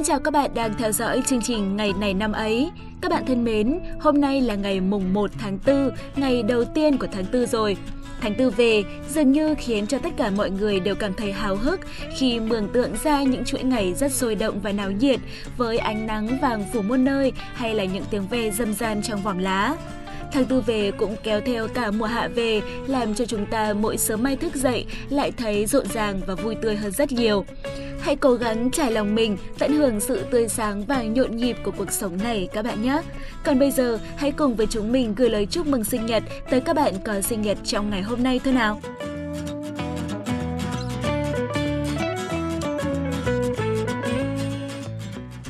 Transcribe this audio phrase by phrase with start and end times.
[0.00, 2.70] Xin chào các bạn đang theo dõi chương trình Ngày này năm ấy.
[3.00, 6.98] Các bạn thân mến, hôm nay là ngày mùng 1 tháng 4, ngày đầu tiên
[6.98, 7.76] của tháng 4 rồi.
[8.20, 11.56] Tháng tư về dường như khiến cho tất cả mọi người đều cảm thấy háo
[11.56, 11.80] hức
[12.16, 15.20] khi mường tượng ra những chuỗi ngày rất sôi động và náo nhiệt
[15.56, 19.22] với ánh nắng vàng phủ muôn nơi hay là những tiếng ve râm ran trong
[19.22, 19.76] vòng lá.
[20.32, 23.98] Tháng tư về cũng kéo theo cả mùa hạ về, làm cho chúng ta mỗi
[23.98, 27.44] sớm mai thức dậy lại thấy rộn ràng và vui tươi hơn rất nhiều.
[28.00, 31.70] Hãy cố gắng trải lòng mình, tận hưởng sự tươi sáng và nhộn nhịp của
[31.70, 33.02] cuộc sống này các bạn nhé.
[33.44, 36.60] Còn bây giờ, hãy cùng với chúng mình gửi lời chúc mừng sinh nhật tới
[36.60, 38.80] các bạn có sinh nhật trong ngày hôm nay thôi nào.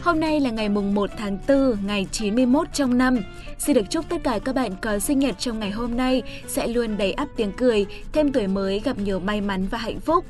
[0.02, 3.18] Hôm nay là ngày mùng 1 tháng 4, ngày 91 trong năm.
[3.58, 6.66] Xin được chúc tất cả các bạn có sinh nhật trong ngày hôm nay sẽ
[6.66, 10.24] luôn đầy ắp tiếng cười, thêm tuổi mới gặp nhiều may mắn và hạnh phúc.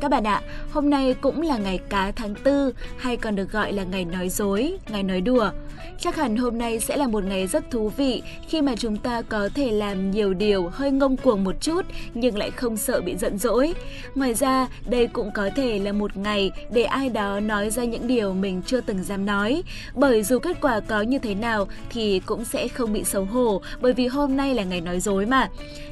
[0.00, 3.72] Các bạn ạ, hôm nay cũng là ngày cá tháng tư hay còn được gọi
[3.72, 5.50] là ngày nói dối, ngày nói đùa.
[5.98, 9.22] Chắc hẳn hôm nay sẽ là một ngày rất thú vị khi mà chúng ta
[9.22, 13.16] có thể làm nhiều điều hơi ngông cuồng một chút nhưng lại không sợ bị
[13.16, 13.74] giận dỗi.
[14.14, 18.06] Ngoài ra, đây cũng có thể là một ngày để ai đó nói ra những
[18.06, 19.62] điều mình chưa từng dám nói.
[19.94, 23.62] Bởi dù kết quả có như thế nào thì cũng sẽ không bị xấu hổ
[23.80, 25.48] bởi vì hôm nay là ngày nói dối mà.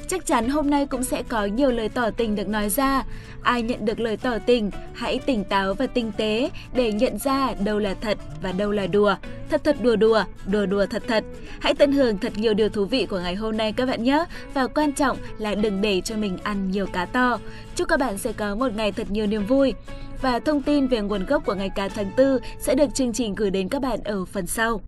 [0.08, 3.04] Chắc chắn hôm nay cũng sẽ có nhiều lời tỏ tình được nói ra.
[3.42, 7.54] Ai nhận được lời tỏ tình, hãy tỉnh táo và tinh tế để nhận ra
[7.64, 9.14] đâu là thật và đâu là đùa.
[9.50, 11.24] Thật thật đùa đùa, đùa đùa thật thật.
[11.60, 14.24] Hãy tận hưởng thật nhiều điều thú vị của ngày hôm nay các bạn nhé.
[14.54, 17.38] Và quan trọng là đừng để cho mình ăn nhiều cá to.
[17.76, 19.74] Chúc các bạn sẽ có một ngày thật nhiều niềm vui.
[20.22, 23.34] Và thông tin về nguồn gốc của ngày cá tháng 4 sẽ được chương trình
[23.34, 24.80] gửi đến các bạn ở phần sau.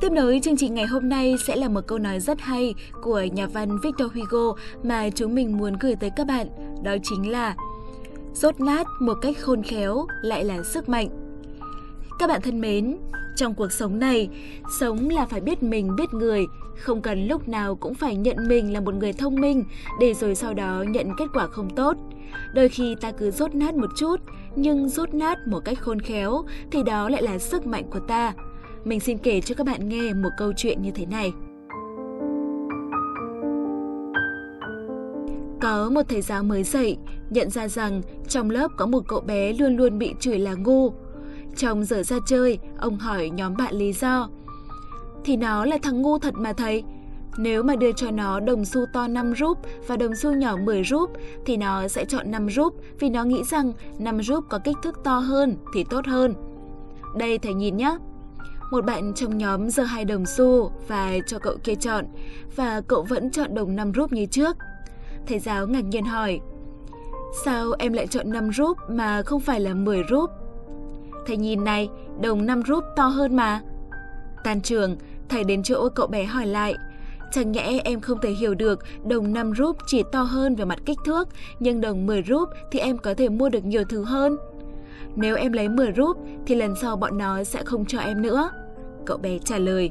[0.00, 3.20] Tiếp nối chương trình ngày hôm nay sẽ là một câu nói rất hay của
[3.32, 6.46] nhà văn Victor Hugo mà chúng mình muốn gửi tới các bạn,
[6.82, 7.54] đó chính là
[8.34, 11.08] Rốt nát một cách khôn khéo lại là sức mạnh.
[12.18, 12.96] Các bạn thân mến,
[13.36, 14.28] trong cuộc sống này,
[14.80, 16.46] sống là phải biết mình biết người,
[16.76, 19.64] không cần lúc nào cũng phải nhận mình là một người thông minh
[20.00, 21.96] để rồi sau đó nhận kết quả không tốt.
[22.54, 24.16] Đôi khi ta cứ rốt nát một chút,
[24.56, 28.32] nhưng rốt nát một cách khôn khéo thì đó lại là sức mạnh của ta
[28.84, 31.32] mình xin kể cho các bạn nghe một câu chuyện như thế này.
[35.60, 36.96] Có một thầy giáo mới dạy,
[37.30, 40.92] nhận ra rằng trong lớp có một cậu bé luôn luôn bị chửi là ngu.
[41.56, 44.28] Trong giờ ra chơi, ông hỏi nhóm bạn lý do.
[45.24, 46.84] Thì nó là thằng ngu thật mà thầy.
[47.38, 50.84] Nếu mà đưa cho nó đồng xu to 5 rúp và đồng xu nhỏ 10
[50.84, 51.10] rúp
[51.46, 55.04] thì nó sẽ chọn 5 rúp vì nó nghĩ rằng 5 rúp có kích thước
[55.04, 56.34] to hơn thì tốt hơn.
[57.16, 57.96] Đây thầy nhìn nhé.
[58.70, 62.04] Một bạn trong nhóm giơ hai đồng xu và cho cậu kia chọn,
[62.56, 64.56] và cậu vẫn chọn đồng 5 rúp như trước.
[65.26, 66.40] Thầy giáo ngạc nhiên hỏi,
[67.44, 70.30] Sao em lại chọn 5 rúp mà không phải là 10 rúp?
[71.26, 71.88] Thầy nhìn này,
[72.20, 73.60] đồng 5 rúp to hơn mà.
[74.44, 74.96] Tan trường,
[75.28, 76.74] thầy đến chỗ cậu bé hỏi lại,
[77.32, 80.78] Chẳng nhẽ em không thể hiểu được đồng 5 rúp chỉ to hơn về mặt
[80.86, 81.28] kích thước,
[81.60, 84.36] nhưng đồng 10 rúp thì em có thể mua được nhiều thứ hơn.
[85.16, 86.16] Nếu em lấy 10 rúp
[86.46, 88.50] thì lần sau bọn nó sẽ không cho em nữa.
[89.10, 89.90] Cậu bé trả lời.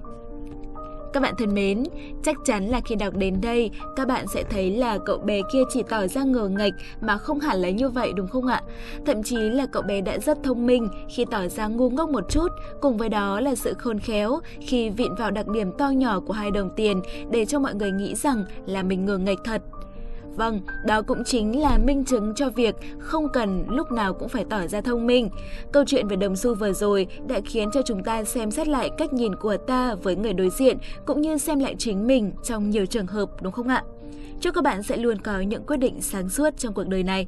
[1.13, 1.83] Các bạn thân mến,
[2.23, 5.59] chắc chắn là khi đọc đến đây, các bạn sẽ thấy là cậu bé kia
[5.69, 8.61] chỉ tỏ ra ngờ nghệch mà không hẳn là như vậy đúng không ạ?
[9.05, 12.23] Thậm chí là cậu bé đã rất thông minh khi tỏ ra ngu ngốc một
[12.29, 12.47] chút,
[12.81, 16.33] cùng với đó là sự khôn khéo khi vịn vào đặc điểm to nhỏ của
[16.33, 17.01] hai đồng tiền
[17.31, 19.61] để cho mọi người nghĩ rằng là mình ngờ nghệch thật.
[20.35, 24.45] Vâng, đó cũng chính là minh chứng cho việc không cần lúc nào cũng phải
[24.49, 25.29] tỏ ra thông minh.
[25.71, 28.89] Câu chuyện về đồng xu vừa rồi đã khiến cho chúng ta xem xét lại
[28.97, 32.69] cách nhìn của ta với người đối diện cũng như xem lại chính mình trong
[32.69, 33.83] nhiều trường hợp đúng không ạ?
[34.41, 37.27] Chúc các bạn sẽ luôn có những quyết định sáng suốt trong cuộc đời này.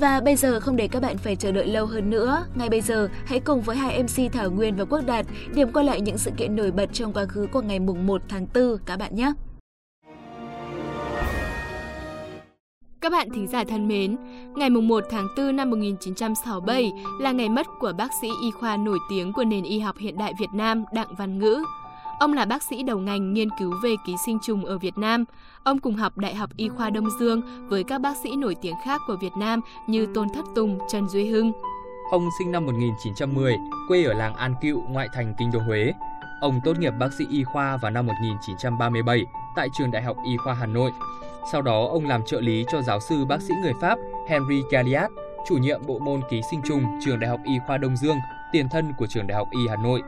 [0.00, 2.80] Và bây giờ không để các bạn phải chờ đợi lâu hơn nữa, ngay bây
[2.80, 6.18] giờ hãy cùng với hai MC Thảo Nguyên và Quốc Đạt điểm qua lại những
[6.18, 9.14] sự kiện nổi bật trong quá khứ của ngày mùng 1 tháng 4 các bạn
[9.14, 9.32] nhé.
[13.00, 14.16] Các bạn thính giả thân mến,
[14.56, 18.76] ngày mùng 1 tháng 4 năm 1967 là ngày mất của bác sĩ y khoa
[18.76, 21.62] nổi tiếng của nền y học hiện đại Việt Nam Đặng Văn Ngữ.
[22.20, 25.24] Ông là bác sĩ đầu ngành nghiên cứu về ký sinh trùng ở Việt Nam.
[25.64, 28.74] Ông cùng học Đại học Y khoa Đông Dương với các bác sĩ nổi tiếng
[28.84, 31.52] khác của Việt Nam như Tôn Thất Tùng, Trần Duy Hưng.
[32.10, 33.56] Ông sinh năm 1910,
[33.88, 35.92] quê ở làng An Cựu, ngoại thành kinh đô Huế.
[36.40, 39.24] Ông tốt nghiệp bác sĩ y khoa vào năm 1937
[39.56, 40.90] tại trường Đại học Y khoa Hà Nội.
[41.52, 45.10] Sau đó, ông làm trợ lý cho giáo sư bác sĩ người Pháp Henry Galliat,
[45.48, 48.16] chủ nhiệm bộ môn ký sinh trùng trường Đại học Y khoa Đông Dương
[48.52, 50.02] tiền thân của trường Đại học Y Hà Nội.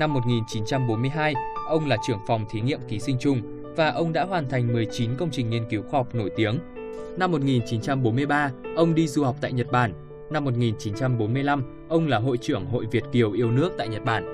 [0.00, 1.34] Năm 1942,
[1.68, 3.40] ông là trưởng phòng thí nghiệm ký sinh trùng
[3.76, 6.58] và ông đã hoàn thành 19 công trình nghiên cứu khoa học nổi tiếng.
[7.16, 9.92] Năm 1943, ông đi du học tại Nhật Bản.
[10.30, 14.24] Năm 1945, ông là hội trưởng Hội Việt Kiều yêu nước tại Nhật Bản.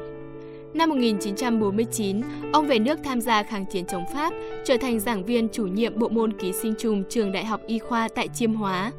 [0.75, 2.21] Năm 1949,
[2.53, 4.33] ông về nước tham gia kháng chiến chống Pháp,
[4.65, 7.79] trở thành giảng viên chủ nhiệm bộ môn ký sinh trùng trường Đại học Y
[7.79, 8.93] khoa tại Chiêm Hóa.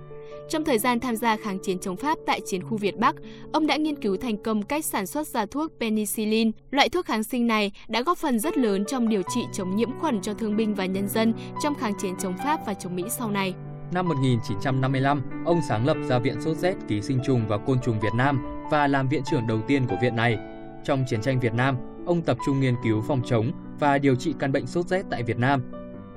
[0.49, 3.15] Trong thời gian tham gia kháng chiến chống Pháp tại chiến khu Việt Bắc,
[3.53, 6.51] ông đã nghiên cứu thành công cách sản xuất ra thuốc penicillin.
[6.71, 9.99] Loại thuốc kháng sinh này đã góp phần rất lớn trong điều trị chống nhiễm
[9.99, 11.33] khuẩn cho thương binh và nhân dân
[11.63, 13.53] trong kháng chiến chống Pháp và chống Mỹ sau này.
[13.91, 17.99] Năm 1955, ông sáng lập ra Viện Sốt rét ký sinh trùng và côn trùng
[17.99, 20.38] Việt Nam và làm viện trưởng đầu tiên của viện này.
[20.85, 24.33] Trong chiến tranh Việt Nam, ông tập trung nghiên cứu phòng chống và điều trị
[24.39, 25.71] căn bệnh sốt rét tại Việt Nam.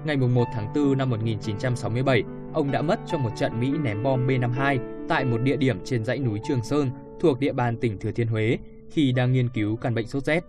[0.04, 2.22] Ngày 1 tháng 4 năm 1967,
[2.52, 6.04] ông đã mất trong một trận Mỹ ném bom B-52 tại một địa điểm trên
[6.04, 8.58] dãy núi Trường Sơn thuộc địa bàn tỉnh Thừa Thiên Huế
[8.90, 10.44] khi đang nghiên cứu căn bệnh sốt rét.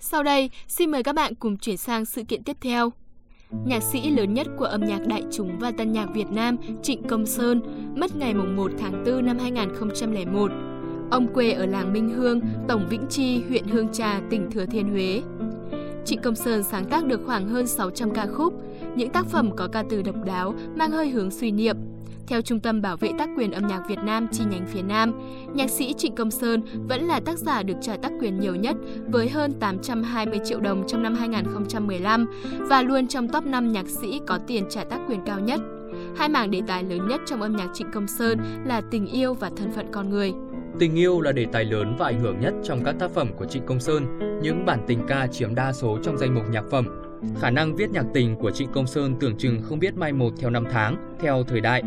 [0.00, 2.92] Sau đây, xin mời các bạn cùng chuyển sang sự kiện tiếp theo.
[3.66, 7.02] Nhạc sĩ lớn nhất của âm nhạc đại chúng và tân nhạc Việt Nam Trịnh
[7.02, 7.62] Công Sơn
[7.96, 10.50] mất ngày 1 tháng 4 năm 2001.
[11.10, 14.90] Ông quê ở làng Minh Hương, Tổng Vĩnh Chi, huyện Hương Trà, tỉnh Thừa Thiên
[14.90, 15.22] Huế.
[16.08, 18.54] Trịnh Công Sơn sáng tác được khoảng hơn 600 ca khúc,
[18.96, 21.76] những tác phẩm có ca từ độc đáo, mang hơi hướng suy niệm.
[22.26, 25.12] Theo Trung tâm Bảo vệ tác quyền âm nhạc Việt Nam chi nhánh phía Nam,
[25.54, 28.76] nhạc sĩ Trịnh Công Sơn vẫn là tác giả được trả tác quyền nhiều nhất
[29.06, 32.26] với hơn 820 triệu đồng trong năm 2015
[32.68, 35.60] và luôn trong top 5 nhạc sĩ có tiền trả tác quyền cao nhất.
[36.16, 39.34] Hai mảng đề tài lớn nhất trong âm nhạc Trịnh Công Sơn là tình yêu
[39.34, 40.32] và thân phận con người.
[40.78, 43.44] Tình yêu là đề tài lớn và ảnh hưởng nhất trong các tác phẩm của
[43.44, 44.18] Trịnh Công Sơn.
[44.42, 46.86] Những bản tình ca chiếm đa số trong danh mục nhạc phẩm.
[47.40, 50.32] Khả năng viết nhạc tình của Trịnh Công Sơn tưởng chừng không biết mai một
[50.38, 51.82] theo năm tháng, theo thời đại.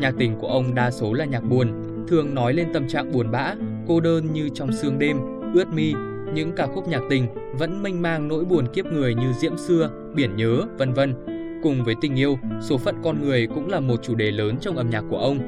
[0.00, 1.68] Nhạc tình của ông đa số là nhạc buồn,
[2.08, 3.54] thường nói lên tâm trạng buồn bã,
[3.88, 5.16] cô đơn như trong sương đêm,
[5.54, 5.94] ướt mi.
[6.34, 7.26] Những ca khúc nhạc tình
[7.58, 11.14] vẫn mênh mang nỗi buồn kiếp người như Diễm xưa, Biển nhớ, vân vân.
[11.62, 14.76] Cùng với tình yêu, số phận con người cũng là một chủ đề lớn trong
[14.76, 15.38] âm nhạc của ông.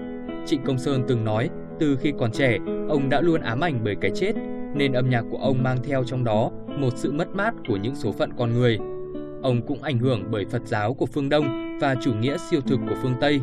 [0.46, 1.50] Trịnh Công Sơn từng nói,
[1.80, 2.58] từ khi còn trẻ,
[2.88, 4.32] ông đã luôn ám ảnh bởi cái chết,
[4.74, 7.94] nên âm nhạc của ông mang theo trong đó một sự mất mát của những
[7.94, 8.78] số phận con người.
[9.42, 12.80] Ông cũng ảnh hưởng bởi Phật giáo của phương Đông và chủ nghĩa siêu thực
[12.88, 13.40] của phương Tây.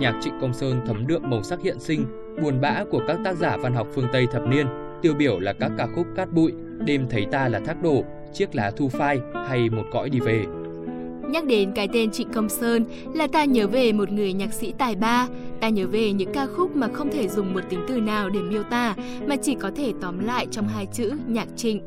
[0.00, 2.04] Nhạc Trịnh Công Sơn thấm đượm màu sắc hiện sinh,
[2.42, 4.66] buồn bã của các tác giả văn học phương Tây thập niên,
[5.02, 6.52] tiêu biểu là các ca khúc Cát bụi,
[6.86, 10.44] Đêm thấy ta là thác đổ, Chiếc lá thu phai hay Một cõi đi về.
[11.32, 12.84] Nhắc đến cái tên Trịnh Công Sơn
[13.14, 15.28] là ta nhớ về một người nhạc sĩ tài ba,
[15.60, 18.40] ta nhớ về những ca khúc mà không thể dùng một tính từ nào để
[18.40, 18.94] miêu tả
[19.26, 21.80] mà chỉ có thể tóm lại trong hai chữ nhạc Trịnh.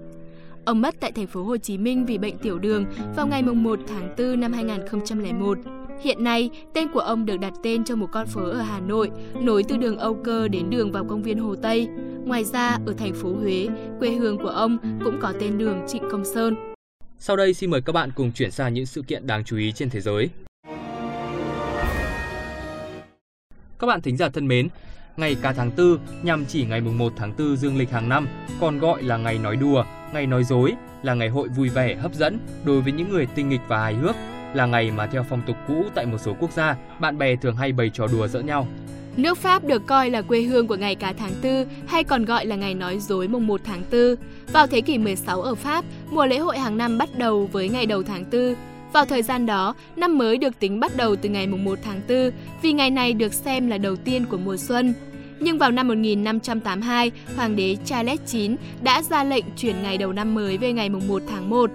[0.65, 3.79] Ông mất tại thành phố Hồ Chí Minh vì bệnh tiểu đường vào ngày 1
[3.87, 5.57] tháng 4 năm 2001.
[6.01, 9.11] Hiện nay, tên của ông được đặt tên cho một con phố ở Hà Nội,
[9.41, 11.87] nối từ đường Âu Cơ đến đường vào công viên Hồ Tây.
[12.25, 13.67] Ngoài ra, ở thành phố Huế,
[13.99, 16.74] quê hương của ông cũng có tên đường Trịnh Công Sơn.
[17.19, 19.71] Sau đây xin mời các bạn cùng chuyển sang những sự kiện đáng chú ý
[19.71, 20.29] trên thế giới.
[23.79, 24.67] Các bạn thính giả thân mến,
[25.17, 28.27] ngày cả tháng 4 nhằm chỉ ngày mùng 1 tháng 4 dương lịch hàng năm,
[28.61, 30.73] còn gọi là ngày nói đùa, ngày nói dối,
[31.03, 33.93] là ngày hội vui vẻ hấp dẫn đối với những người tinh nghịch và hài
[33.93, 34.15] hước,
[34.53, 37.55] là ngày mà theo phong tục cũ tại một số quốc gia, bạn bè thường
[37.55, 38.67] hay bày trò đùa giỡn nhau.
[39.17, 42.45] Nước Pháp được coi là quê hương của ngày cá tháng 4 hay còn gọi
[42.45, 44.15] là ngày nói dối mùng 1 tháng 4.
[44.53, 47.85] Vào thế kỷ 16 ở Pháp, mùa lễ hội hàng năm bắt đầu với ngày
[47.85, 48.55] đầu tháng 4.
[48.93, 52.01] Vào thời gian đó, năm mới được tính bắt đầu từ ngày mùng 1 tháng
[52.09, 52.31] 4
[52.61, 54.93] vì ngày này được xem là đầu tiên của mùa xuân.
[55.39, 60.35] Nhưng vào năm 1582, Hoàng đế Charles IX đã ra lệnh chuyển ngày đầu năm
[60.35, 61.71] mới về ngày mùng 1 tháng 1.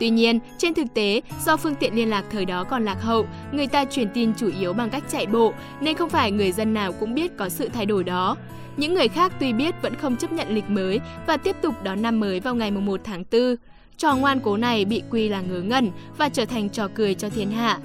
[0.00, 3.26] Tuy nhiên, trên thực tế, do phương tiện liên lạc thời đó còn lạc hậu,
[3.52, 6.74] người ta truyền tin chủ yếu bằng cách chạy bộ, nên không phải người dân
[6.74, 8.36] nào cũng biết có sự thay đổi đó.
[8.76, 12.02] Những người khác tuy biết vẫn không chấp nhận lịch mới và tiếp tục đón
[12.02, 13.56] năm mới vào ngày 1 tháng 4.
[13.96, 17.28] Trò ngoan cố này bị quy là ngớ ngẩn và trở thành trò cười cho
[17.28, 17.78] thiên hạ.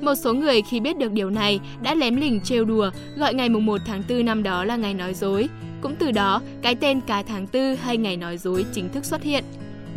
[0.00, 3.48] Một số người khi biết được điều này đã lém lỉnh trêu đùa, gọi ngày
[3.48, 5.48] 1 tháng 4 năm đó là ngày nói dối.
[5.80, 9.22] Cũng từ đó, cái tên cá tháng 4 hay ngày nói dối chính thức xuất
[9.22, 9.44] hiện.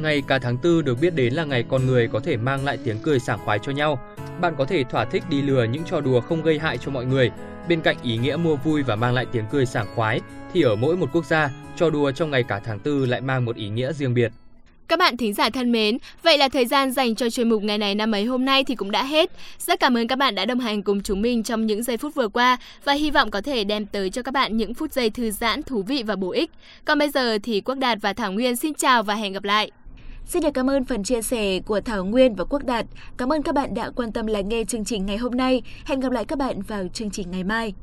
[0.02, 2.78] Ngày cả tháng 4 được biết đến là ngày con người có thể mang lại
[2.84, 4.00] tiếng cười sảng khoái cho nhau.
[4.42, 7.06] Bạn có thể thỏa thích đi lừa những trò đùa không gây hại cho mọi
[7.06, 7.32] người.
[7.70, 10.22] Bên cạnh ý nghĩa mua vui và mang lại tiếng cười sảng khoái,
[10.54, 13.46] thì ở mỗi một quốc gia, trò đùa trong ngày cả tháng 4 lại mang
[13.46, 14.32] một ý nghĩa riêng biệt.
[14.88, 17.78] Các bạn thính giả thân mến, vậy là thời gian dành cho chuyên mục ngày
[17.78, 19.32] này năm ấy hôm nay thì cũng đã hết.
[19.60, 22.16] Rất cảm ơn các bạn đã đồng hành cùng chúng mình trong những giây phút
[22.16, 25.10] vừa qua và hy vọng có thể đem tới cho các bạn những phút giây
[25.10, 26.52] thư giãn, thú vị và bổ ích.
[26.86, 29.72] Còn bây giờ thì Quốc Đạt và Thảo Nguyên xin chào và hẹn gặp lại.
[30.28, 32.86] Xin được cảm ơn phần chia sẻ của Thảo Nguyên và Quốc Đạt.
[33.18, 35.62] Cảm ơn các bạn đã quan tâm lắng nghe chương trình ngày hôm nay.
[35.86, 37.74] Hẹn gặp lại các bạn vào chương trình ngày mai.